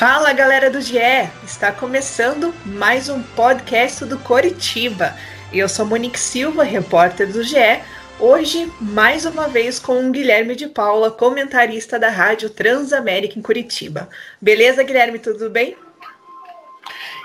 [0.00, 0.96] Fala galera do GE!
[1.44, 5.14] Está começando mais um podcast do Coritiba.
[5.52, 7.82] Eu sou Monique Silva, repórter do GE.
[8.18, 14.08] Hoje, mais uma vez, com o Guilherme de Paula, comentarista da Rádio Transamérica em Curitiba.
[14.40, 15.18] Beleza, Guilherme?
[15.18, 15.76] Tudo bem?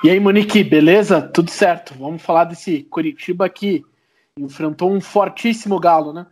[0.04, 1.21] E aí, Monique, beleza?
[1.21, 1.93] Tudo certo.
[1.98, 3.86] Vamos falar desse Curitiba que
[4.37, 6.26] enfrentou um fortíssimo galo, né?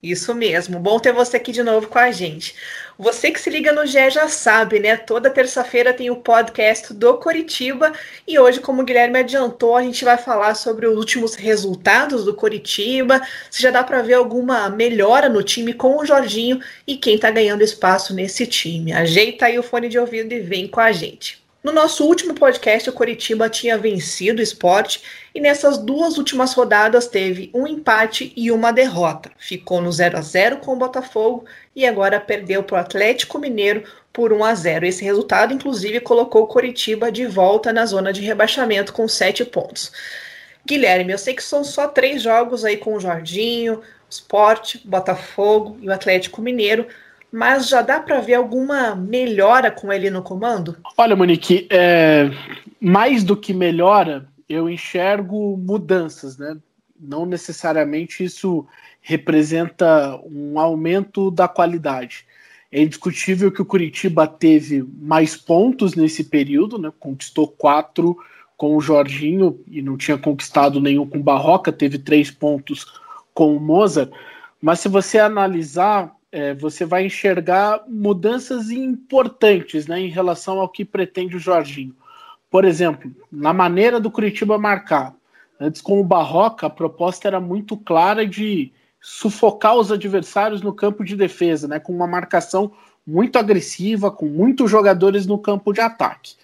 [0.00, 0.78] Isso mesmo.
[0.78, 2.54] Bom ter você aqui de novo com a gente.
[2.96, 4.96] Você que se liga no GE já sabe, né?
[4.96, 7.92] Toda terça-feira tem o podcast do Coritiba
[8.26, 12.32] e hoje, como o Guilherme adiantou, a gente vai falar sobre os últimos resultados do
[12.32, 17.16] Coritiba, se já dá para ver alguma melhora no time com o Jorginho e quem
[17.16, 18.92] está ganhando espaço nesse time.
[18.92, 21.47] Ajeita aí o fone de ouvido e vem com a gente.
[21.68, 25.02] No nosso último podcast, o Coritiba tinha vencido o esporte
[25.34, 29.30] e nessas duas últimas rodadas teve um empate e uma derrota.
[29.36, 31.44] Ficou no 0 a 0 com o Botafogo
[31.76, 34.86] e agora perdeu para o Atlético Mineiro por 1 a 0.
[34.86, 39.92] Esse resultado, inclusive, colocou o Coritiba de volta na zona de rebaixamento com sete pontos.
[40.64, 45.88] Guilherme, eu sei que são só três jogos aí com o Jorginho, Sport, Botafogo e
[45.90, 46.88] o Atlético Mineiro
[47.30, 50.76] mas já dá para ver alguma melhora com ele no comando?
[50.96, 52.30] Olha, Monique, é,
[52.80, 56.56] mais do que melhora, eu enxergo mudanças, né?
[56.98, 58.66] Não necessariamente isso
[59.00, 62.26] representa um aumento da qualidade.
[62.70, 66.92] É indiscutível que o Curitiba teve mais pontos nesse período, né?
[66.98, 68.16] Conquistou quatro
[68.56, 72.86] com o Jorginho e não tinha conquistado nenhum com o Barroca, teve três pontos
[73.32, 74.10] com o Mozart.
[74.60, 80.84] Mas se você analisar é, você vai enxergar mudanças importantes né, em relação ao que
[80.84, 81.94] pretende o Jorginho.
[82.50, 85.14] Por exemplo, na maneira do Curitiba marcar.
[85.60, 91.04] Antes, com o Barroca, a proposta era muito clara de sufocar os adversários no campo
[91.04, 92.72] de defesa, né, com uma marcação
[93.06, 96.36] muito agressiva, com muitos jogadores no campo de ataque.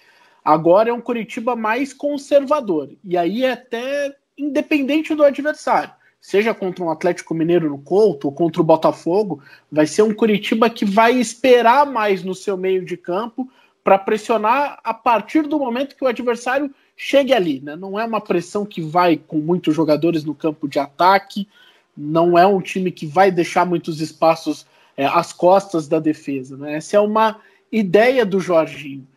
[0.43, 6.83] Agora é um Curitiba mais conservador, e aí é até independente do adversário seja contra
[6.83, 11.13] um Atlético Mineiro no Couto ou contra o Botafogo, vai ser um Curitiba que vai
[11.13, 13.49] esperar mais no seu meio de campo
[13.83, 17.61] para pressionar a partir do momento que o adversário chegue ali.
[17.61, 17.75] Né?
[17.75, 21.47] Não é uma pressão que vai com muitos jogadores no campo de ataque,
[21.95, 24.65] não é um time que vai deixar muitos espaços
[24.97, 26.57] é, às costas da defesa.
[26.57, 26.77] Né?
[26.77, 27.39] Essa é uma
[27.71, 29.07] ideia do Jorginho.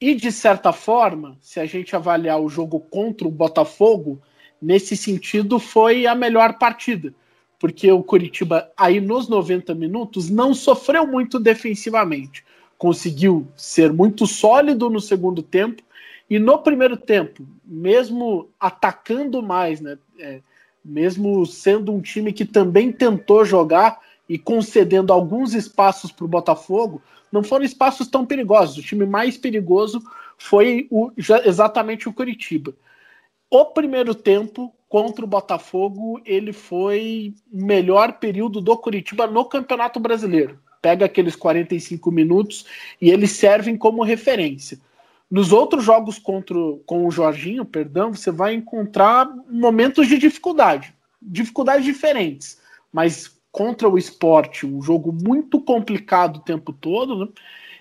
[0.00, 4.20] E de certa forma, se a gente avaliar o jogo contra o Botafogo,
[4.60, 7.14] nesse sentido, foi a melhor partida,
[7.58, 12.44] porque o Curitiba, aí nos 90 minutos, não sofreu muito defensivamente.
[12.78, 15.82] Conseguiu ser muito sólido no segundo tempo,
[16.28, 20.40] e no primeiro tempo, mesmo atacando mais, né, é,
[20.84, 27.00] mesmo sendo um time que também tentou jogar e concedendo alguns espaços para o Botafogo,
[27.30, 28.78] não foram espaços tão perigosos.
[28.78, 30.02] O time mais perigoso
[30.36, 31.12] foi o,
[31.44, 32.74] exatamente o Curitiba.
[33.50, 40.00] O primeiro tempo contra o Botafogo, ele foi o melhor período do Curitiba no Campeonato
[40.00, 40.58] Brasileiro.
[40.80, 42.66] Pega aqueles 45 minutos
[43.00, 44.78] e eles servem como referência.
[45.30, 51.84] Nos outros jogos contra, com o Jorginho, perdão, você vai encontrar momentos de dificuldade, dificuldades
[51.84, 52.60] diferentes,
[52.92, 57.28] mas contra o esporte, um jogo muito complicado o tempo todo, né?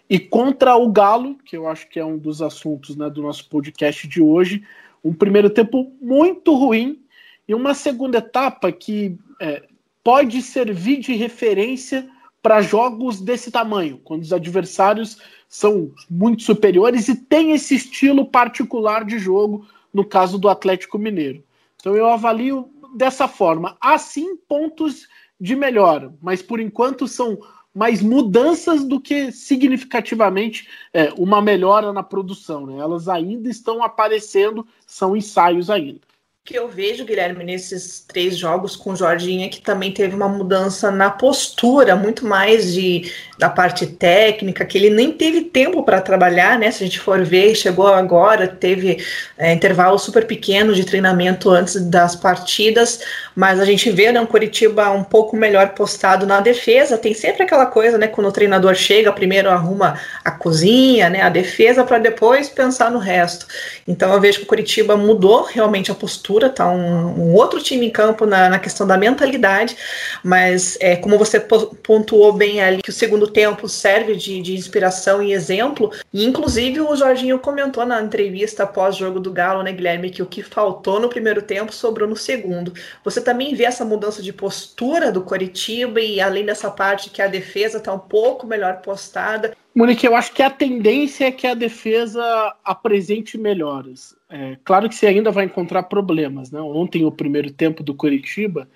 [0.09, 3.49] E contra o Galo, que eu acho que é um dos assuntos né, do nosso
[3.49, 4.63] podcast de hoje,
[5.05, 6.99] um primeiro tempo muito ruim
[7.47, 9.63] e uma segunda etapa que é,
[10.03, 12.09] pode servir de referência
[12.41, 19.05] para jogos desse tamanho, quando os adversários são muito superiores e tem esse estilo particular
[19.05, 21.43] de jogo, no caso do Atlético Mineiro.
[21.75, 23.77] Então eu avalio dessa forma.
[23.79, 25.07] Há sim pontos
[25.39, 27.37] de melhora, mas por enquanto são
[27.75, 32.65] mais mudanças do que significativamente é, uma melhora na produção.
[32.65, 32.77] Né?
[32.77, 35.99] Elas ainda estão aparecendo, são ensaios ainda
[36.45, 40.29] que eu vejo, Guilherme, nesses três jogos com o Jorginho é que também teve uma
[40.29, 45.99] mudança na postura, muito mais de da parte técnica, que ele nem teve tempo para
[45.99, 46.71] trabalhar, né?
[46.71, 49.03] Se a gente for ver, chegou agora, teve
[49.37, 53.01] é, intervalo super pequeno de treinamento antes das partidas,
[53.35, 56.97] mas a gente vê né, um Curitiba um pouco melhor postado na defesa.
[56.97, 58.07] Tem sempre aquela coisa, né?
[58.07, 61.21] Quando o treinador chega, primeiro arruma a cozinha, né?
[61.21, 63.47] A defesa para depois pensar no resto.
[63.87, 67.61] Então eu vejo que o Curitiba mudou realmente a postura altura, tá um, um outro
[67.61, 69.75] time em campo na, na, questão da mentalidade,
[70.23, 75.21] mas é, como você pontuou bem ali, que o segundo tempo serve de, de inspiração
[75.23, 80.09] e exemplo, e inclusive o Jorginho comentou na entrevista após jogo do Galo, né, Guilherme,
[80.09, 82.73] que o que faltou no primeiro tempo sobrou no segundo.
[83.03, 87.27] Você também vê essa mudança de postura do Coritiba e além dessa parte que a
[87.27, 89.55] defesa está um pouco melhor postada?
[89.75, 94.15] Monique, eu acho que a tendência é que a defesa apresente melhoras.
[94.29, 96.49] É, claro que você ainda vai encontrar problemas.
[96.49, 96.61] Né?
[96.61, 98.69] Ontem, o primeiro tempo do Coritiba,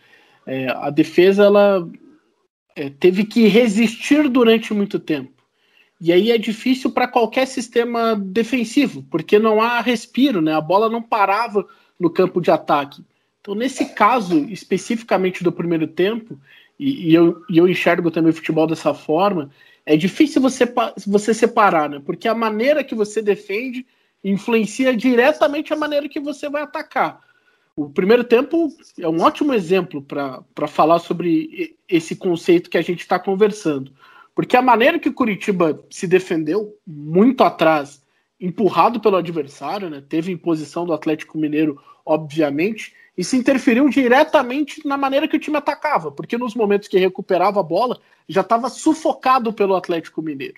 [0.45, 1.89] é, a defesa ela
[2.75, 5.31] é, teve que resistir durante muito tempo.
[6.01, 10.53] E aí é difícil para qualquer sistema defensivo, porque não há respiro, né?
[10.53, 11.65] A bola não parava
[11.97, 13.05] no campo de ataque.
[13.39, 16.37] Então, nesse caso, especificamente do primeiro tempo,
[16.77, 19.49] e, e eu, e eu enxergo também o futebol dessa forma,
[19.89, 20.71] é difícil você,
[21.07, 21.99] você separar, né?
[22.05, 23.87] Porque a maneira que você defende
[24.23, 27.19] influencia diretamente a maneira que você vai atacar.
[27.75, 32.99] O primeiro tempo é um ótimo exemplo para falar sobre esse conceito que a gente
[32.99, 33.91] está conversando.
[34.35, 38.05] Porque a maneira que o Curitiba se defendeu, muito atrás,
[38.39, 40.03] empurrado pelo adversário, né?
[40.07, 45.57] teve imposição do Atlético Mineiro, obviamente, e se interferiu diretamente na maneira que o time
[45.57, 50.55] atacava, porque nos momentos que recuperava a bola, já estava sufocado pelo Atlético Mineiro.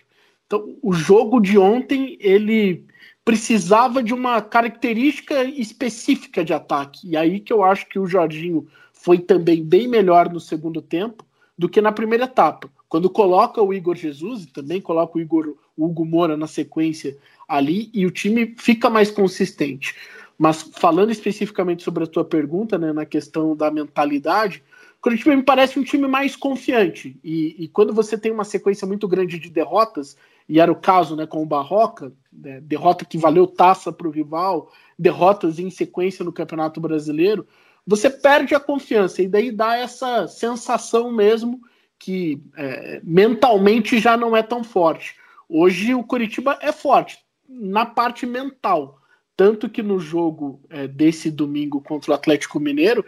[0.48, 2.86] Então, o jogo de ontem, ele
[3.25, 7.09] precisava de uma característica específica de ataque.
[7.09, 11.25] E aí que eu acho que o Jorginho foi também bem melhor no segundo tempo
[11.57, 12.69] do que na primeira etapa.
[12.88, 17.18] Quando coloca o Igor Jesus e também coloca o Igor o Hugo Moura na sequência
[17.48, 19.95] ali e o time fica mais consistente.
[20.41, 24.63] Mas falando especificamente sobre a tua pergunta, né, na questão da mentalidade,
[24.97, 27.15] o Curitiba me parece um time mais confiante.
[27.23, 30.17] E, e, quando você tem uma sequência muito grande de derrotas,
[30.49, 34.09] e era o caso né, com o Barroca, né, derrota que valeu taça para o
[34.09, 37.45] rival, derrotas em sequência no Campeonato Brasileiro,
[37.85, 41.61] você perde a confiança e daí dá essa sensação mesmo
[41.99, 45.17] que é, mentalmente já não é tão forte.
[45.47, 49.00] Hoje o Curitiba é forte na parte mental
[49.41, 53.03] tanto que no jogo é, desse domingo contra o Atlético Mineiro,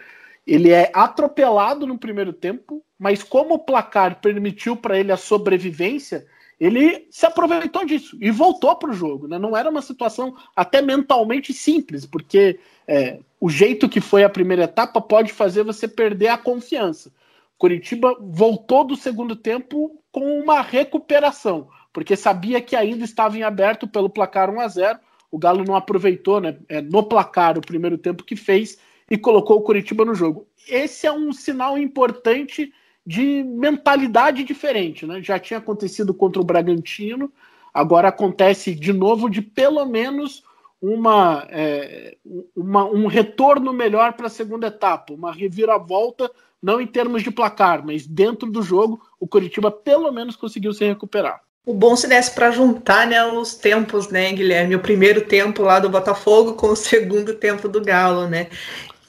[0.47, 6.25] ele é atropelado no primeiro tempo, mas como o placar permitiu para ele a sobrevivência,
[6.59, 9.27] ele se aproveitou disso e voltou para o jogo.
[9.27, 9.38] Né?
[9.38, 14.63] Não era uma situação até mentalmente simples, porque é, o jeito que foi a primeira
[14.63, 17.13] etapa pode fazer você perder a confiança.
[17.59, 23.88] Curitiba voltou do segundo tempo com uma recuperação, porque sabia que ainda estava em aberto
[23.88, 25.00] pelo placar 1 a 0
[25.33, 28.77] o Galo não aproveitou né, é, no placar o primeiro tempo que fez
[29.09, 30.45] e colocou o Curitiba no jogo.
[30.69, 32.71] Esse é um sinal importante
[33.03, 35.07] de mentalidade diferente.
[35.07, 35.24] Né?
[35.24, 37.33] Já tinha acontecido contra o Bragantino,
[37.74, 40.44] agora acontece de novo de pelo menos
[40.80, 42.15] uma, é,
[42.56, 46.30] uma um retorno melhor para a segunda etapa, uma reviravolta,
[46.62, 50.85] não em termos de placar, mas dentro do jogo, o Curitiba pelo menos conseguiu se
[50.85, 51.41] recuperar.
[51.65, 54.75] O bom se desse para juntar né, os tempos, né, Guilherme?
[54.75, 58.48] O primeiro tempo lá do Botafogo com o segundo tempo do Galo, né?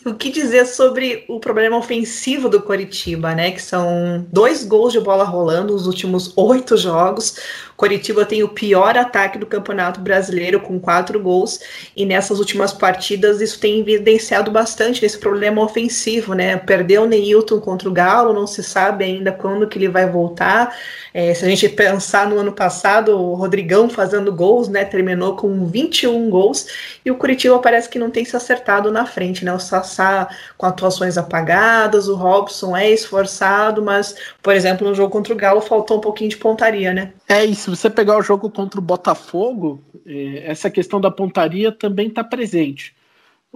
[0.06, 3.50] O que dizer sobre o problema ofensivo do Coritiba, né?
[3.50, 7.38] Que são dois gols de bola rolando nos últimos oito jogos.
[7.76, 11.60] Coritiba tem o pior ataque do Campeonato Brasileiro, com quatro gols,
[11.96, 16.56] e nessas últimas partidas isso tem evidenciado bastante esse problema ofensivo, né?
[16.56, 20.74] Perdeu o Neilton contra o Galo, não se sabe ainda quando que ele vai voltar.
[21.12, 24.84] É, se a gente pensar no ano passado, o Rodrigão fazendo gols, né?
[24.84, 26.66] Terminou com 21 gols,
[27.04, 29.52] e o Curitiba parece que não tem se acertado na frente, né?
[29.52, 35.32] O Sassá com atuações apagadas, o Robson é esforçado, mas, por exemplo, no jogo contra
[35.32, 37.12] o Galo faltou um pouquinho de pontaria, né?
[37.28, 41.72] É, e se você pegar o jogo contra o Botafogo, é, essa questão da pontaria
[41.72, 42.94] também está presente.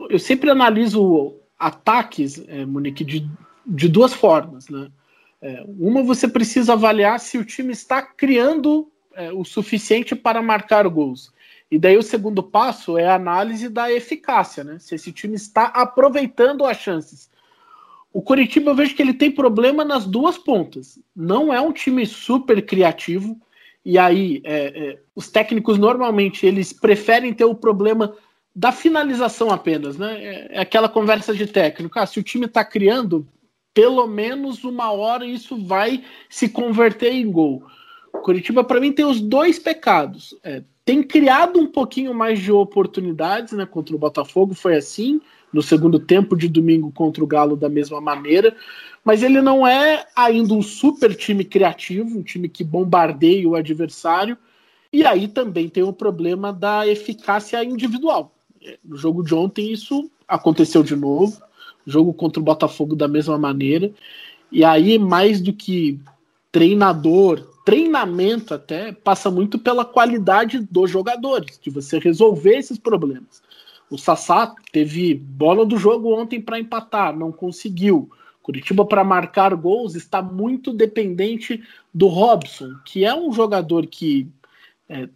[0.09, 3.29] Eu sempre analiso ataques, é, Monique, de,
[3.67, 4.71] de duas formas.
[4.71, 4.89] Né?
[5.43, 10.89] É, uma, você precisa avaliar se o time está criando é, o suficiente para marcar
[10.89, 11.31] gols.
[11.71, 14.79] E daí o segundo passo é a análise da eficácia, né?
[14.79, 17.29] se esse time está aproveitando as chances.
[18.11, 20.99] O Coritiba eu vejo que ele tem problema nas duas pontas.
[21.15, 23.39] Não é um time super criativo,
[23.89, 28.15] e aí é, é, os técnicos normalmente eles preferem ter o problema
[28.55, 30.23] da finalização apenas, né?
[30.23, 31.99] É, é aquela conversa de técnico.
[31.99, 33.27] Ah, se o time está criando,
[33.73, 37.63] pelo menos uma hora isso vai se converter em gol.
[38.23, 40.37] Curitiba, para mim, tem os dois pecados.
[40.45, 43.65] É, tem criado um pouquinho mais de oportunidades, né?
[43.65, 45.19] Contra o Botafogo foi assim,
[45.53, 48.55] no segundo tempo de domingo contra o Galo da mesma maneira,
[49.05, 54.37] mas ele não é ainda um super time criativo, um time que bombardeia o adversário,
[54.93, 58.35] e aí também tem o problema da eficácia individual.
[58.85, 61.41] No jogo de ontem isso aconteceu de novo,
[61.87, 63.91] jogo contra o Botafogo da mesma maneira,
[64.53, 65.99] e aí mais do que
[66.53, 73.43] treinador, treinamento até, passa muito pela qualidade dos jogadores, de você resolver esses problemas.
[73.91, 78.11] O Sassá teve bola do jogo ontem para empatar, não conseguiu.
[78.43, 84.27] Curitiba para marcar gols está muito dependente do Robson, que é um jogador que
[84.89, 85.09] é,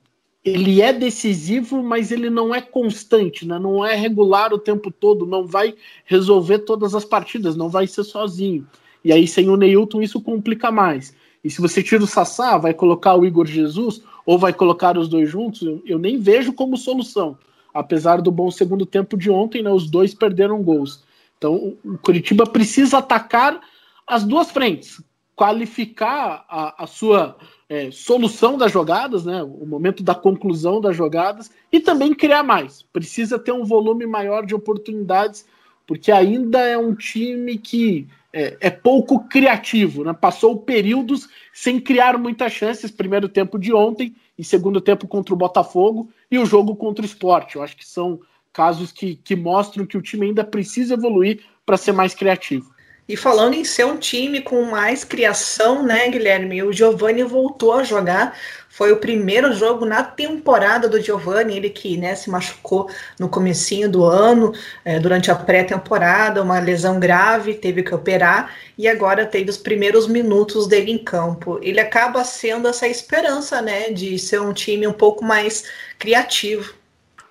[0.44, 3.58] ele é decisivo, mas ele não é constante, né?
[3.58, 5.74] não é regular o tempo todo, não vai
[6.04, 8.66] resolver todas as partidas, não vai ser sozinho.
[9.04, 11.14] E aí, sem o Neilton, isso complica mais.
[11.44, 15.08] E se você tira o Sassá, vai colocar o Igor Jesus, ou vai colocar os
[15.08, 17.36] dois juntos, eu nem vejo como solução.
[17.72, 21.02] Apesar do bom segundo tempo de ontem, né, os dois perderam gols.
[21.38, 23.60] Então, o Curitiba precisa atacar
[24.06, 25.02] as duas frentes,
[25.34, 27.36] qualificar a, a sua
[27.68, 32.82] é, solução das jogadas, né, o momento da conclusão das jogadas, e também criar mais.
[32.92, 35.46] Precisa ter um volume maior de oportunidades,
[35.86, 40.12] porque ainda é um time que é, é, pouco criativo, né?
[40.12, 45.36] Passou períodos sem criar muitas chances, primeiro tempo de ontem e segundo tempo contra o
[45.36, 47.54] Botafogo e o jogo contra o Sport.
[47.54, 48.18] Eu acho que são
[48.54, 52.72] casos que, que mostram que o time ainda precisa evoluir para ser mais criativo.
[53.06, 56.62] E falando em ser um time com mais criação, né, Guilherme?
[56.62, 58.34] O Giovani voltou a jogar.
[58.74, 62.88] Foi o primeiro jogo na temporada do Giovani, ele que né, se machucou
[63.20, 68.88] no comecinho do ano, é, durante a pré-temporada, uma lesão grave, teve que operar, e
[68.88, 71.58] agora teve os primeiros minutos dele em campo.
[71.60, 75.64] Ele acaba sendo essa esperança, né, de ser um time um pouco mais
[75.98, 76.72] criativo.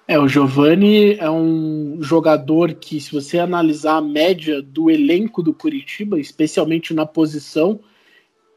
[0.08, 5.56] É, o Giovani é um jogador que, se você analisar a média do elenco do
[5.56, 7.80] Curitiba, especialmente na posição,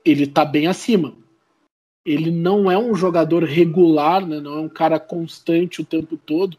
[0.05, 1.24] ele tá bem acima.
[2.05, 4.41] Ele não é um jogador regular, né?
[4.41, 6.57] não é um cara constante o tempo todo,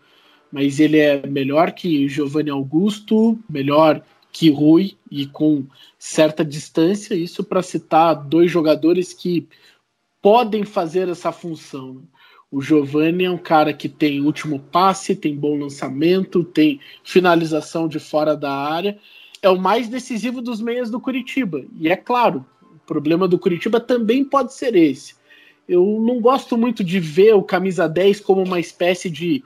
[0.51, 5.65] mas ele é melhor que Giovanni Augusto, melhor que Rui e com
[5.97, 7.15] certa distância.
[7.15, 9.47] Isso para citar dois jogadores que
[10.21, 11.93] podem fazer essa função.
[11.93, 12.01] Né?
[12.51, 17.99] O Giovanni é um cara que tem último passe, tem bom lançamento, tem finalização de
[17.99, 18.97] fora da área.
[19.41, 21.63] É o mais decisivo dos meias do Curitiba.
[21.77, 25.15] E é claro, o problema do Curitiba também pode ser esse.
[25.67, 29.43] Eu não gosto muito de ver o camisa 10 como uma espécie de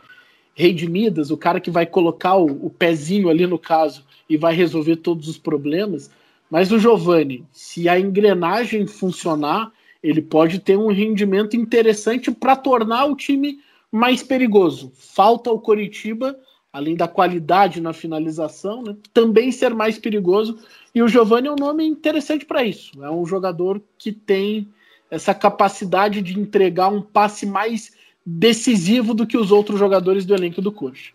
[0.53, 4.35] rei de Midas, o cara que vai colocar o, o pezinho ali no caso e
[4.35, 6.11] vai resolver todos os problemas.
[6.49, 9.71] Mas o Giovanni, se a engrenagem funcionar,
[10.03, 13.59] ele pode ter um rendimento interessante para tornar o time
[13.91, 14.91] mais perigoso.
[14.95, 16.37] Falta o Coritiba,
[16.71, 20.57] além da qualidade na finalização, né, também ser mais perigoso.
[20.93, 23.03] E o Giovani é um nome interessante para isso.
[23.03, 24.67] É um jogador que tem
[25.09, 27.91] essa capacidade de entregar um passe mais
[28.25, 31.11] decisivo do que os outros jogadores do elenco do Coxa.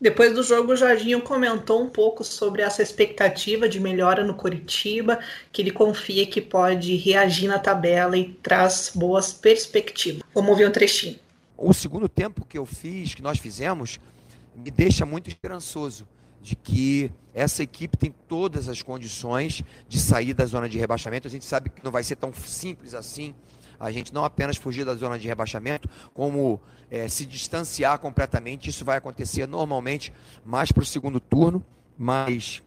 [0.00, 5.18] Depois do jogo, o Jorginho comentou um pouco sobre essa expectativa de melhora no Curitiba,
[5.50, 10.22] que ele confia que pode reagir na tabela e traz boas perspectivas.
[10.32, 11.18] Vamos ouvir um trechinho.
[11.56, 13.98] O segundo tempo que eu fiz, que nós fizemos,
[14.54, 16.06] me deixa muito esperançoso
[16.48, 21.28] de que essa equipe tem todas as condições de sair da zona de rebaixamento.
[21.28, 23.34] A gente sabe que não vai ser tão simples assim
[23.78, 28.68] a gente não apenas fugir da zona de rebaixamento, como é, se distanciar completamente.
[28.68, 30.12] Isso vai acontecer normalmente
[30.44, 31.64] mais para o segundo turno,
[31.96, 32.62] mas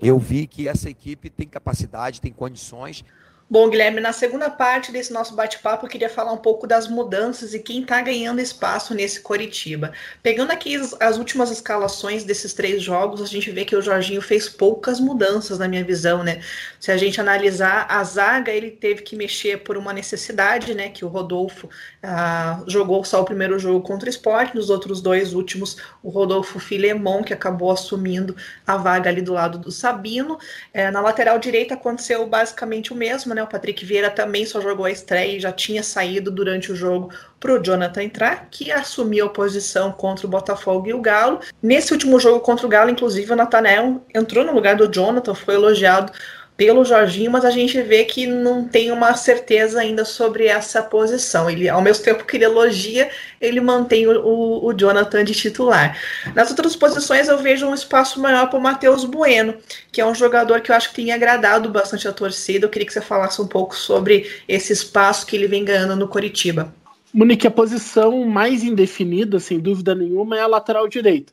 [0.00, 3.04] eu vi que essa equipe tem capacidade, tem condições.
[3.48, 7.52] Bom, Guilherme, na segunda parte desse nosso bate-papo, eu queria falar um pouco das mudanças
[7.52, 9.92] e quem está ganhando espaço nesse Coritiba.
[10.22, 14.22] Pegando aqui as, as, últimas escalações desses três jogos, a gente vê que o Jorginho
[14.22, 16.40] fez poucas mudanças, na minha visão, né?
[16.80, 20.88] Se a gente analisar a zaga, ele teve que mexer por uma necessidade, né?
[20.88, 21.68] Que o Rodolfo
[22.02, 26.58] ah, jogou só o primeiro jogo contra o Sport, nos outros dois últimos, o Rodolfo
[26.58, 28.34] Filemon, que acabou assumindo
[28.66, 30.38] a vaga ali do lado do Sabino.
[30.72, 33.42] É, na lateral direita aconteceu basicamente o mesmo, né?
[33.42, 37.10] O Patrick Vieira também só jogou a estreia e já tinha saído durante o jogo
[37.38, 41.40] para o Jonathan entrar, que assumiu a posição contra o Botafogo e o Galo.
[41.62, 45.54] Nesse último jogo contra o Galo, inclusive, o Nathanael entrou no lugar do Jonathan, foi
[45.54, 46.12] elogiado
[46.56, 51.50] pelo Jorginho, mas a gente vê que não tem uma certeza ainda sobre essa posição.
[51.50, 55.98] Ele, ao mesmo tempo que ele elogia, ele mantém o, o Jonathan de titular.
[56.34, 59.56] Nas outras posições, eu vejo um espaço maior para o Matheus Bueno,
[59.90, 62.66] que é um jogador que eu acho que tem agradado bastante a torcida.
[62.66, 66.06] Eu queria que você falasse um pouco sobre esse espaço que ele vem ganhando no
[66.06, 66.72] Coritiba.
[67.12, 71.32] Monique, a posição mais indefinida, sem dúvida nenhuma, é a lateral direita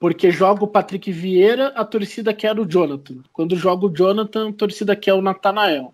[0.00, 3.16] porque joga o Patrick Vieira, a torcida quer o Jonathan.
[3.34, 5.92] Quando joga o Jonathan, a torcida quer o Natanael.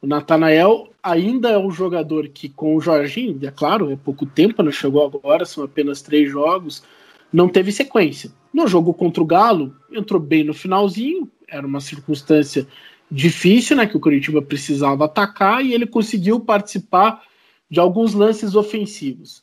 [0.00, 4.62] O Natanael ainda é um jogador que, com o Jorginho, é claro, é pouco tempo,
[4.62, 6.82] não chegou agora, são apenas três jogos,
[7.30, 8.32] não teve sequência.
[8.54, 12.66] No jogo contra o Galo, entrou bem no finalzinho, era uma circunstância
[13.10, 17.22] difícil, né, que o Curitiba precisava atacar, e ele conseguiu participar
[17.70, 19.42] de alguns lances ofensivos.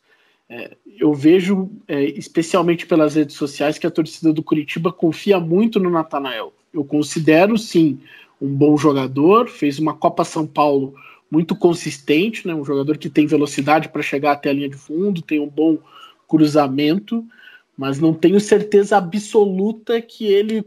[0.52, 5.78] É, eu vejo, é, especialmente pelas redes sociais, que a torcida do Curitiba confia muito
[5.78, 6.52] no Natanael.
[6.74, 8.00] Eu considero, sim,
[8.40, 10.92] um bom jogador, fez uma Copa São Paulo
[11.30, 15.22] muito consistente, né, um jogador que tem velocidade para chegar até a linha de fundo,
[15.22, 15.78] tem um bom
[16.26, 17.24] cruzamento,
[17.78, 20.64] mas não tenho certeza absoluta que ele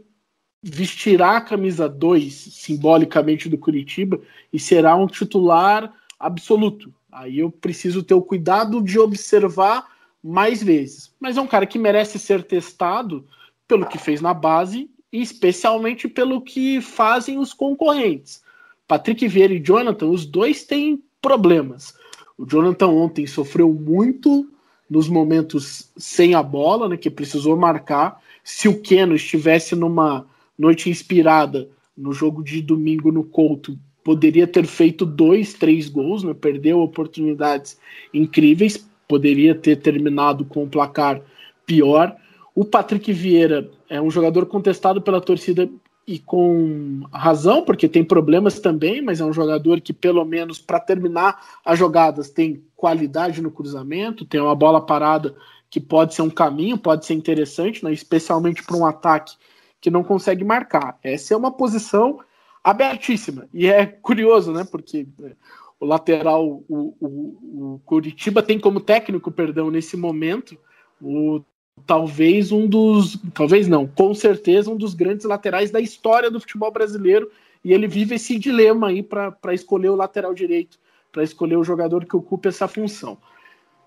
[0.62, 4.18] vestirá a camisa 2 simbolicamente do Curitiba
[4.50, 6.90] e será um titular absoluto.
[7.14, 9.86] Aí eu preciso ter o cuidado de observar
[10.22, 11.14] mais vezes.
[11.20, 13.24] Mas é um cara que merece ser testado
[13.68, 18.42] pelo que fez na base e especialmente pelo que fazem os concorrentes.
[18.88, 21.94] Patrick Vieira e Jonathan, os dois têm problemas.
[22.36, 24.50] O Jonathan ontem sofreu muito
[24.90, 28.20] nos momentos sem a bola, né, que precisou marcar.
[28.42, 30.26] Se o Keno estivesse numa
[30.58, 36.34] noite inspirada no jogo de domingo no Couto, poderia ter feito dois, três gols, né?
[36.34, 37.78] perdeu oportunidades
[38.12, 41.22] incríveis, poderia ter terminado com um placar
[41.64, 42.14] pior.
[42.54, 45.68] O Patrick Vieira é um jogador contestado pela torcida
[46.06, 50.78] e com razão, porque tem problemas também, mas é um jogador que, pelo menos para
[50.78, 55.34] terminar as jogadas, tem qualidade no cruzamento, tem uma bola parada
[55.70, 57.90] que pode ser um caminho, pode ser interessante, né?
[57.90, 59.34] especialmente para um ataque
[59.80, 60.98] que não consegue marcar.
[61.02, 62.20] Essa é uma posição
[62.64, 63.46] abertíssima.
[63.52, 64.64] E é curioso, né?
[64.64, 65.32] Porque é,
[65.78, 70.56] o lateral, o, o, o Curitiba tem como técnico, perdão, nesse momento,
[71.00, 71.42] o
[71.86, 76.70] talvez um dos, talvez não, com certeza um dos grandes laterais da história do futebol
[76.70, 77.30] brasileiro,
[77.64, 80.78] e ele vive esse dilema aí para escolher o lateral direito,
[81.10, 83.18] para escolher o jogador que ocupe essa função.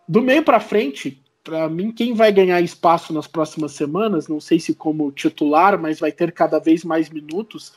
[0.08, 4.60] Do meio para frente, para mim, quem vai ganhar espaço nas próximas semanas, não sei
[4.60, 7.74] se como titular, mas vai ter cada vez mais minutos,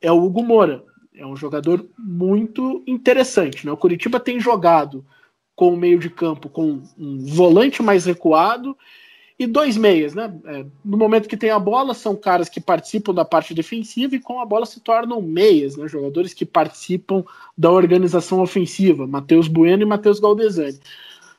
[0.00, 0.84] é o Hugo Moura.
[1.14, 3.66] É um jogador muito interessante.
[3.66, 3.72] Né?
[3.72, 5.04] O Curitiba tem jogado
[5.56, 8.76] com o meio de campo com um volante mais recuado
[9.36, 10.32] e dois meias, né?
[10.46, 14.20] É, no momento que tem a bola, são caras que participam da parte defensiva e
[14.20, 15.86] com a bola se tornam meias, né?
[15.86, 17.24] Jogadores que participam
[17.56, 20.80] da organização ofensiva, Matheus Bueno e Matheus Galdesani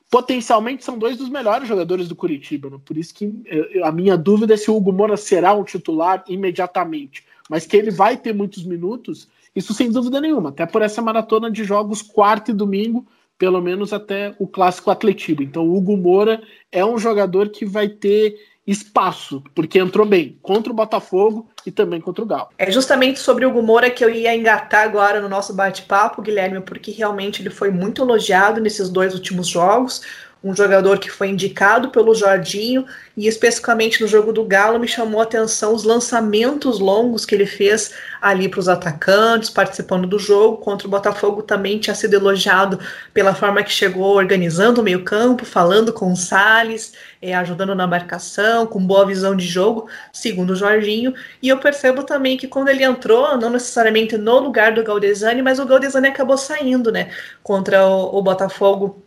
[0.09, 2.69] potencialmente são dois dos melhores jogadores do Curitiba.
[2.69, 2.79] Né?
[2.83, 6.23] Por isso que eh, a minha dúvida é se o Hugo Moura será um titular
[6.27, 7.23] imediatamente.
[7.49, 10.49] Mas que ele vai ter muitos minutos, isso sem dúvida nenhuma.
[10.49, 13.05] Até por essa maratona de jogos quarto e domingo,
[13.37, 15.41] pelo menos até o clássico Atletiba.
[15.41, 20.71] Então o Hugo Moura é um jogador que vai ter espaço, porque entrou bem contra
[20.71, 22.49] o Botafogo e também contra o Galo.
[22.55, 26.91] É justamente sobre o Gumora que eu ia engatar agora no nosso bate-papo, Guilherme, porque
[26.91, 30.03] realmente ele foi muito elogiado nesses dois últimos jogos
[30.41, 35.19] um jogador que foi indicado pelo Jorginho e especificamente no jogo do Galo me chamou
[35.19, 40.57] a atenção os lançamentos longos que ele fez ali para os atacantes, participando do jogo.
[40.57, 42.79] Contra o Botafogo também tinha sido elogiado
[43.13, 48.65] pela forma que chegou organizando o meio-campo, falando com o Salles, é, ajudando na marcação,
[48.65, 51.13] com boa visão de jogo, segundo o Jorginho.
[51.41, 55.59] E eu percebo também que quando ele entrou, não necessariamente no lugar do Galdesani, mas
[55.59, 57.11] o Galdesani acabou saindo, né?
[57.43, 59.03] Contra o, o Botafogo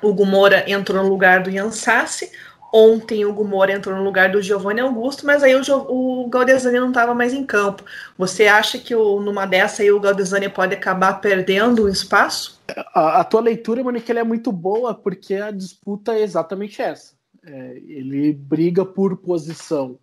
[0.00, 2.30] o Gumora entrou no lugar do Ian Sassi.
[2.74, 6.88] Ontem o Gumora entrou no lugar do Giovanni Augusto, mas aí o, o Galdesani não
[6.88, 7.84] estava mais em campo.
[8.16, 12.58] Você acha que o, numa dessa aí o Galdesani pode acabar perdendo o espaço?
[12.94, 17.12] A, a tua leitura, Monique, é muito boa, porque a disputa é exatamente essa.
[17.44, 19.98] É, ele briga por posição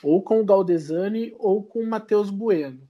[0.00, 2.80] ou com o Galdesani ou com o Matheus Bueno.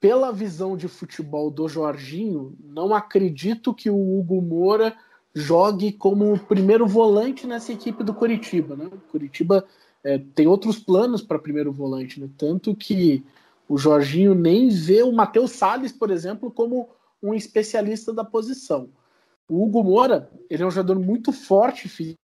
[0.00, 4.94] Pela visão de futebol do Jorginho, não acredito que o Hugo Moura
[5.36, 8.74] jogue como primeiro volante nessa equipe do Curitiba.
[8.74, 8.90] Né?
[9.10, 9.66] Curitiba
[10.02, 12.26] é, tem outros planos para primeiro volante, né?
[12.38, 13.22] tanto que
[13.68, 16.88] o Jorginho nem vê o Matheus Salles, por exemplo, como
[17.22, 18.88] um especialista da posição.
[19.46, 21.86] O Hugo Moura ele é um jogador muito forte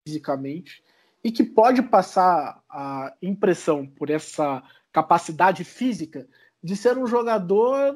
[0.06, 0.84] fisicamente
[1.24, 4.62] e que pode passar a impressão por essa
[4.92, 6.28] capacidade física
[6.64, 7.96] de ser um jogador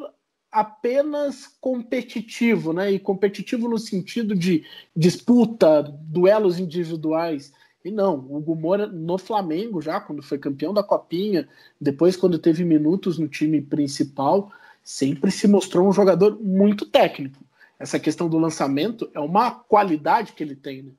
[0.55, 2.89] apenas competitivo, né?
[2.89, 4.63] E competitivo no sentido de
[4.95, 7.51] disputa, duelos individuais.
[7.83, 11.45] E não, o Hugo Moura no Flamengo, já quando foi campeão da Copinha,
[11.79, 14.49] depois quando teve minutos no time principal,
[14.81, 17.43] sempre se mostrou um jogador muito técnico.
[17.77, 20.91] Essa questão do lançamento é uma qualidade que ele tem, né?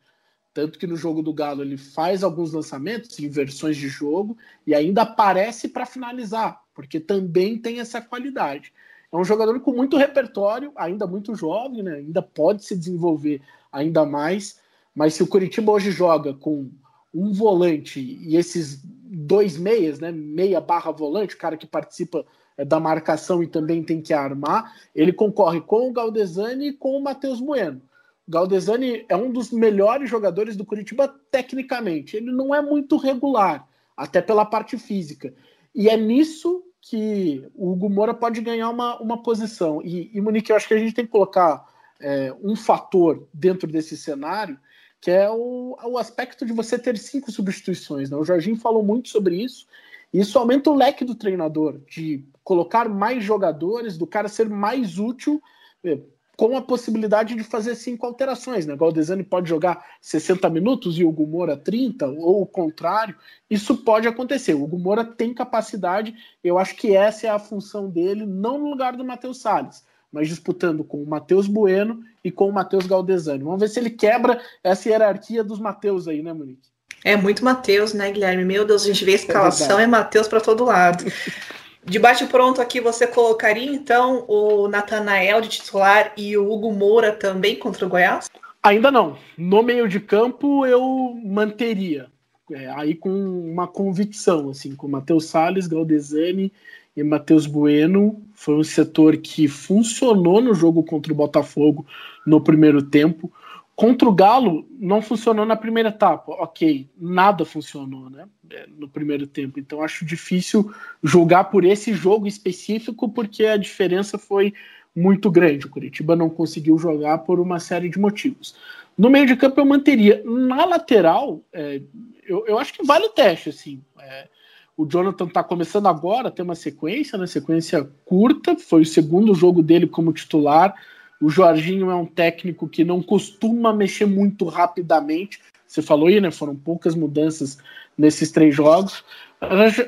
[0.52, 5.02] Tanto que no jogo do Galo ele faz alguns lançamentos, inversões de jogo, e ainda
[5.02, 8.70] aparece para finalizar, porque também tem essa qualidade.
[9.16, 11.94] É um jogador com muito repertório, ainda muito jovem, né?
[11.94, 13.40] ainda pode se desenvolver
[13.72, 14.60] ainda mais.
[14.94, 16.70] Mas se o Curitiba hoje joga com
[17.14, 20.12] um volante e esses dois meias, né?
[20.12, 22.26] meia barra volante, o cara que participa
[22.58, 26.94] é, da marcação e também tem que armar, ele concorre com o Galdesani e com
[26.94, 27.80] o Matheus Bueno.
[28.28, 32.18] Galdesani é um dos melhores jogadores do Curitiba tecnicamente.
[32.18, 35.32] Ele não é muito regular, até pela parte física.
[35.74, 39.82] E é nisso que o Hugo Moura pode ganhar uma, uma posição.
[39.82, 41.66] E, e Monique, eu acho que a gente tem que colocar
[42.00, 44.56] é, um fator dentro desse cenário,
[45.00, 48.08] que é o, o aspecto de você ter cinco substituições.
[48.08, 48.16] Né?
[48.16, 49.66] O Jorginho falou muito sobre isso.
[50.12, 55.42] Isso aumenta o leque do treinador, de colocar mais jogadores, do cara ser mais útil
[55.82, 55.98] é,
[56.36, 58.74] com a possibilidade de fazer cinco alterações, né?
[58.74, 63.16] O Galdesani pode jogar 60 minutos e o Hugo Moura 30, ou o contrário.
[63.48, 64.52] Isso pode acontecer.
[64.52, 68.68] O Hugo Moura tem capacidade, eu acho que essa é a função dele, não no
[68.68, 73.42] lugar do Matheus Salles, mas disputando com o Matheus Bueno e com o Matheus Galdesani.
[73.42, 76.68] Vamos ver se ele quebra essa hierarquia dos Matheus aí, né, Monique?
[77.02, 78.44] É muito Matheus, né, Guilherme?
[78.44, 81.04] Meu Deus, a gente vê a é escalação, é, é Matheus para todo lado.
[81.86, 87.12] De bate pronto aqui, você colocaria então o Natanael de titular e o Hugo Moura
[87.12, 88.28] também contra o Goiás?
[88.60, 89.16] Ainda não.
[89.38, 92.08] No meio de campo eu manteria.
[92.50, 96.52] É, aí com uma convicção, assim, com Matheus Salles, Galdesani
[96.96, 98.20] e Matheus Bueno.
[98.34, 101.86] Foi um setor que funcionou no jogo contra o Botafogo
[102.26, 103.32] no primeiro tempo.
[103.76, 106.32] Contra o Galo, não funcionou na primeira etapa.
[106.32, 109.60] Ok, nada funcionou né, é, no primeiro tempo.
[109.60, 114.54] Então acho difícil julgar por esse jogo específico, porque a diferença foi
[114.94, 115.66] muito grande.
[115.66, 118.56] O Curitiba não conseguiu jogar por uma série de motivos.
[118.96, 120.22] No meio de campo eu manteria.
[120.24, 121.82] Na lateral, é,
[122.26, 123.50] eu, eu, acho que vale o teste.
[123.50, 123.82] Assim.
[124.00, 124.26] É,
[124.74, 128.56] o Jonathan está começando agora, tem uma sequência, né, sequência curta.
[128.56, 130.74] Foi o segundo jogo dele como titular
[131.20, 135.40] o Jorginho é um técnico que não costuma mexer muito rapidamente.
[135.66, 136.30] Você falou aí, né?
[136.30, 137.58] Foram poucas mudanças
[137.96, 139.04] nesses três jogos.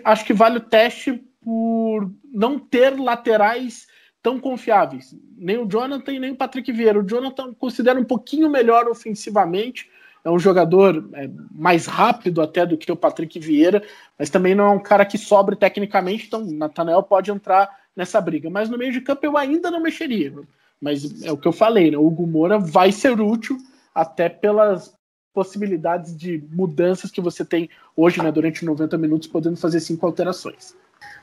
[0.05, 3.87] Acho que vale o teste por não ter laterais
[4.23, 5.15] tão confiáveis.
[5.37, 6.99] Nem o Jonathan e nem o Patrick Vieira.
[6.99, 9.89] O Jonathan considera um pouquinho melhor ofensivamente.
[10.25, 13.83] É um jogador é, mais rápido até do que o Patrick Vieira,
[14.19, 16.27] mas também não é um cara que sobre tecnicamente.
[16.27, 18.51] Então, o Nathanael pode entrar nessa briga.
[18.51, 20.35] Mas no meio de campo eu ainda não mexeria.
[20.81, 21.99] Mas é o que eu falei, né?
[21.99, 23.59] O Hugo Moura vai ser útil
[23.95, 24.97] até pelas
[25.35, 30.75] possibilidades de mudanças que você tem hoje, né, durante 90 minutos, podendo fazer cinco alterações.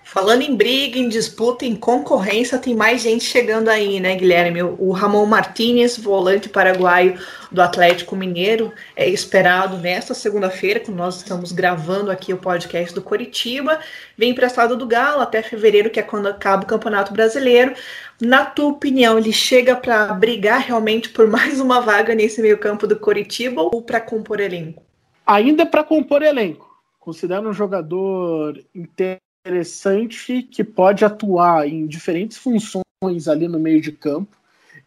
[0.08, 4.62] Falando em briga, em disputa, em concorrência, tem mais gente chegando aí, né, Guilherme?
[4.62, 7.20] O Ramon Martinez, volante paraguaio
[7.52, 13.02] do Atlético Mineiro, é esperado nesta segunda-feira, quando nós estamos gravando aqui o podcast do
[13.02, 13.80] Coritiba.
[14.16, 17.74] Vem emprestado do Galo até fevereiro, que é quando acaba o Campeonato Brasileiro.
[18.22, 22.96] Na tua opinião, ele chega para brigar realmente por mais uma vaga nesse meio-campo do
[22.96, 24.84] Coritiba ou para compor elenco?
[25.26, 26.70] Ainda para compor elenco.
[27.00, 33.92] Considero um jogador inteiro interessante que pode atuar em diferentes funções ali no meio de
[33.92, 34.36] campo.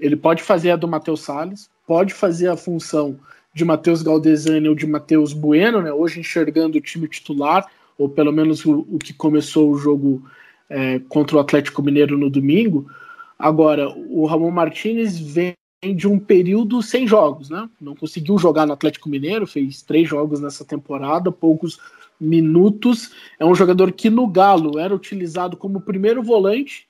[0.01, 3.19] Ele pode fazer a do Matheus Salles, pode fazer a função
[3.55, 5.93] de Matheus Galdesani ou de Matheus Bueno, né?
[5.93, 10.29] Hoje enxergando o time titular, ou pelo menos o, o que começou o jogo
[10.69, 12.91] é, contra o Atlético Mineiro no domingo.
[13.39, 15.55] Agora, o Ramon Martinez vem
[15.95, 17.69] de um período sem jogos, né?
[17.81, 21.79] Não conseguiu jogar no Atlético Mineiro, fez três jogos nessa temporada, poucos
[22.21, 23.13] minutos.
[23.39, 26.89] É um jogador que no Galo era utilizado como primeiro volante,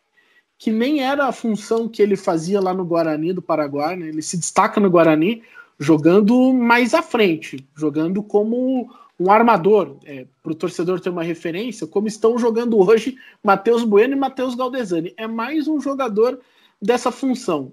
[0.59, 3.97] que nem era a função que ele fazia lá no Guarani do Paraguai.
[3.97, 4.09] Né?
[4.09, 5.43] Ele se destaca no Guarani
[5.79, 11.87] jogando mais à frente, jogando como um armador, é, para o torcedor ter uma referência,
[11.87, 15.13] como estão jogando hoje Matheus Bueno e Matheus Galdesani.
[15.17, 16.39] É mais um jogador
[16.81, 17.73] dessa função.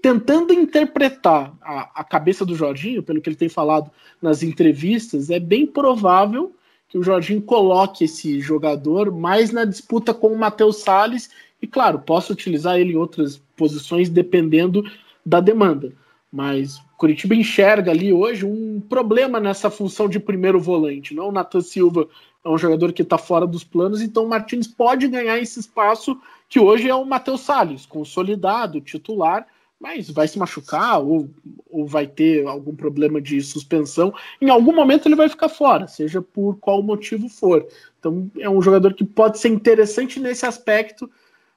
[0.00, 3.90] Tentando interpretar a, a cabeça do Jorginho, pelo que ele tem falado
[4.20, 6.52] nas entrevistas, é bem provável
[6.90, 11.30] que o Jorginho coloque esse jogador mais na disputa com o Matheus Salles
[11.62, 14.82] e, claro, posso utilizar ele em outras posições dependendo
[15.24, 15.92] da demanda.
[16.32, 21.14] Mas o Curitiba enxerga ali hoje um problema nessa função de primeiro volante.
[21.14, 22.08] Não o Nathan Silva
[22.44, 26.18] é um jogador que está fora dos planos, então o Martins pode ganhar esse espaço
[26.48, 29.46] que hoje é o Matheus Salles, consolidado, titular,
[29.80, 31.30] mas vai se machucar ou,
[31.70, 34.12] ou vai ter algum problema de suspensão.
[34.38, 37.66] Em algum momento ele vai ficar fora, seja por qual motivo for.
[37.98, 41.10] Então é um jogador que pode ser interessante nesse aspecto,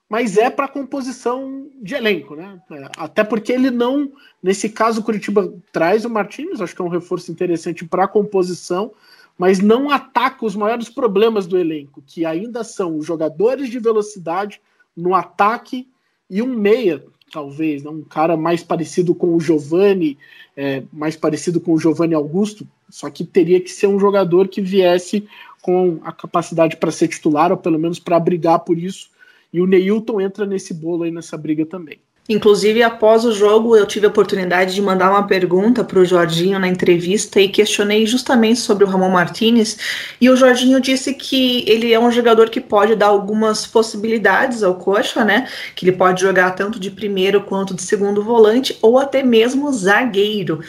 [0.07, 2.61] mas é para composição de elenco, né?
[2.97, 6.89] Até porque ele não, nesse caso, o Curitiba traz o Martins, acho que é um
[6.89, 8.93] reforço interessante para a composição,
[9.37, 14.61] mas não ataca os maiores problemas do elenco, que ainda são os jogadores de velocidade
[14.95, 15.89] no ataque
[16.33, 17.91] e um meia talvez, né?
[17.91, 20.17] um cara mais parecido com o Giovanni,
[20.57, 24.59] é, mais parecido com o Giovanni Augusto, só que teria que ser um jogador que
[24.59, 25.27] viesse
[25.61, 29.09] com a capacidade para ser titular, ou pelo menos para brigar por isso.
[29.51, 31.99] E o Neilton entra nesse bolo aí, nessa briga também.
[32.27, 36.57] Inclusive, após o jogo, eu tive a oportunidade de mandar uma pergunta para o Jorginho
[36.57, 39.77] na entrevista e questionei justamente sobre o Ramon Martinez.
[40.21, 44.75] E o Jorginho disse que ele é um jogador que pode dar algumas possibilidades ao
[44.75, 45.49] Coxa, né?
[45.75, 50.61] Que ele pode jogar tanto de primeiro quanto de segundo volante ou até mesmo zagueiro.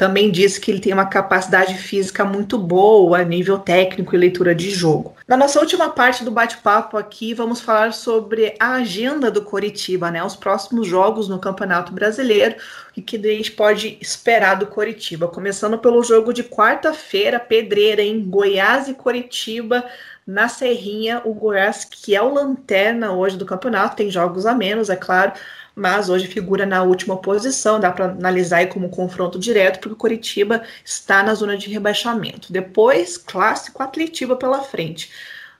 [0.00, 4.54] Também disse que ele tem uma capacidade física muito boa a nível técnico e leitura
[4.54, 5.14] de jogo.
[5.28, 10.24] Na nossa última parte do bate-papo aqui, vamos falar sobre a agenda do Coritiba, né?
[10.24, 12.54] Os próximos jogos no Campeonato Brasileiro
[12.96, 15.28] e que a gente pode esperar do Coritiba.
[15.28, 19.84] Começando pelo jogo de quarta-feira, pedreira em Goiás e Coritiba.
[20.26, 24.88] Na Serrinha, o Goiás, que é o lanterna hoje do campeonato, tem jogos a menos,
[24.88, 25.32] é claro,
[25.80, 30.62] mas hoje figura na última posição, dá para analisar como confronto direto, porque o Coritiba
[30.84, 32.52] está na zona de rebaixamento.
[32.52, 35.10] Depois, clássico Atletiba pela frente.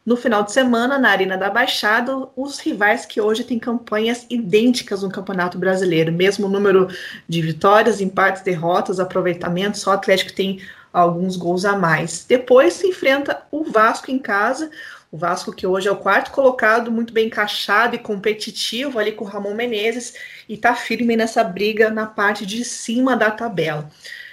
[0.05, 5.03] No final de semana, na Arena da Baixada, os rivais que hoje têm campanhas idênticas
[5.03, 6.89] no Campeonato Brasileiro, mesmo número
[7.27, 10.61] de vitórias, empates, derrotas, aproveitamento, só o Atlético tem
[10.93, 12.27] alguns gols a mais.
[12.29, 14.71] Depois se enfrenta o Vasco em casa,
[15.13, 19.25] o Vasco, que hoje é o quarto colocado, muito bem encaixado e competitivo ali com
[19.25, 20.15] o Ramon Menezes
[20.49, 23.91] e está firme nessa briga na parte de cima da tabela.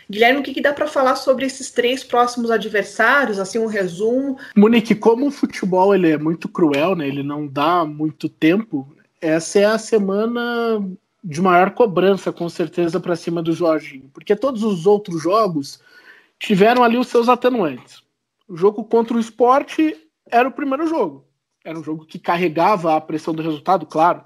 [0.10, 3.40] Guilherme, o que, que dá para falar sobre esses três próximos adversários?
[3.40, 4.38] Assim, um resumo.
[4.56, 7.08] Monique, como o futebol ele é muito cruel, né?
[7.08, 8.88] Ele não dá muito tempo.
[9.20, 10.82] Essa é a semana
[11.22, 15.82] de maior cobrança, com certeza, para cima do Jorginho, porque todos os outros jogos
[16.40, 18.02] tiveram ali os seus atenuantes.
[18.48, 21.26] O jogo contra o esporte era o primeiro jogo.
[21.63, 24.24] Era um jogo que carregava a pressão do resultado, claro.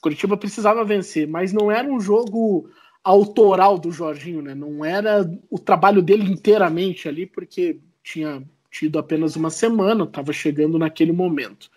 [0.00, 2.68] Curitiba precisava vencer, mas não era um jogo
[3.04, 4.54] autoral do Jorginho, né?
[4.54, 10.78] Não era o trabalho dele inteiramente ali, porque tinha tido apenas uma semana, estava chegando
[10.78, 11.70] naquele momento.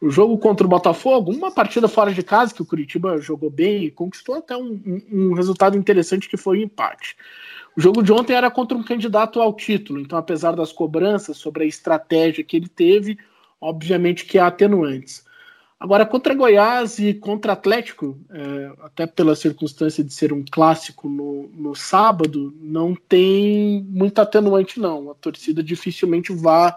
[0.00, 3.84] O jogo contra o Botafogo, uma partida fora de casa que o Curitiba jogou bem
[3.84, 7.16] e conquistou até um, um, um resultado interessante que foi o um empate.
[7.76, 11.64] O jogo de ontem era contra um candidato ao título, então, apesar das cobranças sobre
[11.64, 13.18] a estratégia que ele teve,
[13.60, 15.26] obviamente que há atenuantes.
[15.78, 21.48] Agora, contra Goiás e contra Atlético, é, até pela circunstância de ser um clássico no,
[21.48, 25.10] no sábado, não tem muito atenuante, não.
[25.10, 26.74] A torcida dificilmente vai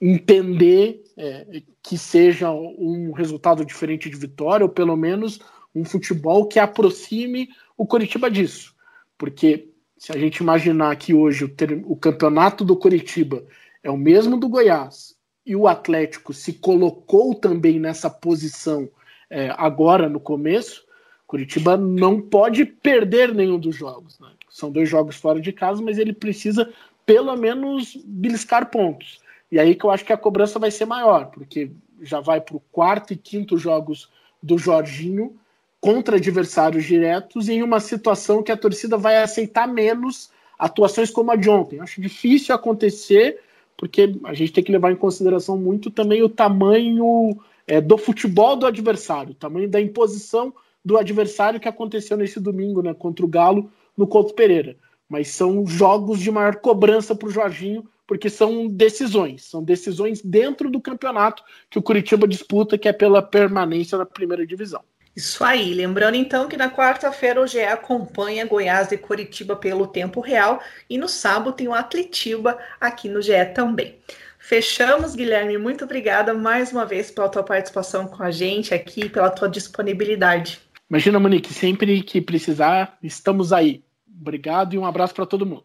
[0.00, 5.40] entender é, que seja um resultado diferente de vitória, ou pelo menos
[5.74, 8.76] um futebol que aproxime o Coritiba disso.
[9.18, 13.44] Porque se a gente imaginar que hoje o, ter, o campeonato do Curitiba
[13.82, 18.88] é o mesmo do Goiás e o Atlético se colocou também nessa posição
[19.30, 20.84] é, agora no começo,
[21.26, 24.18] Curitiba não pode perder nenhum dos jogos.
[24.20, 24.28] Né?
[24.48, 26.72] São dois jogos fora de casa, mas ele precisa
[27.04, 29.20] pelo menos beliscar pontos.
[29.50, 31.70] E aí que eu acho que a cobrança vai ser maior, porque
[32.02, 34.10] já vai para o quarto e quinto jogos
[34.42, 35.36] do Jorginho
[35.86, 41.36] contra adversários diretos em uma situação que a torcida vai aceitar menos atuações como a
[41.36, 41.78] de ontem.
[41.78, 43.38] Acho difícil acontecer,
[43.76, 48.56] porque a gente tem que levar em consideração muito também o tamanho é, do futebol
[48.56, 50.52] do adversário, o tamanho da imposição
[50.84, 54.76] do adversário que aconteceu nesse domingo né, contra o Galo no Couto Pereira.
[55.08, 60.68] Mas são jogos de maior cobrança para o Jorginho, porque são decisões, são decisões dentro
[60.68, 64.82] do campeonato que o Curitiba disputa, que é pela permanência na primeira divisão.
[65.16, 65.72] Isso aí.
[65.72, 70.98] Lembrando então que na quarta-feira o GE acompanha Goiás e Curitiba pelo tempo real e
[70.98, 73.98] no sábado tem o Atletiba aqui no GE também.
[74.38, 75.56] Fechamos, Guilherme.
[75.56, 80.60] Muito obrigada mais uma vez pela tua participação com a gente aqui, pela tua disponibilidade.
[80.88, 83.82] Imagina, Monique, sempre que precisar, estamos aí.
[84.20, 85.64] Obrigado e um abraço para todo mundo.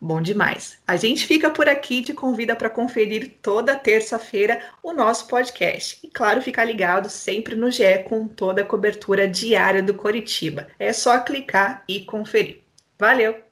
[0.00, 0.78] Bom demais.
[0.86, 5.98] A gente fica por aqui e te convida para conferir toda terça-feira o nosso podcast.
[6.02, 10.68] E claro, ficar ligado sempre no GE com toda a cobertura diária do Coritiba.
[10.78, 12.60] É só clicar e conferir.
[12.98, 13.45] Valeu!